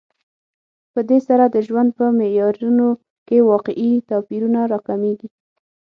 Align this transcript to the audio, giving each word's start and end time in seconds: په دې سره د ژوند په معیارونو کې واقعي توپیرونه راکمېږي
په 0.93 0.99
دې 1.09 1.19
سره 1.27 1.43
د 1.47 1.57
ژوند 1.67 1.89
په 1.97 2.05
معیارونو 2.17 2.87
کې 3.27 3.47
واقعي 3.51 3.91
توپیرونه 4.09 4.59
راکمېږي 4.71 5.27